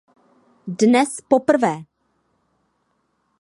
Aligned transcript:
Dnes 0.83 1.21
poprvé. 1.29 1.75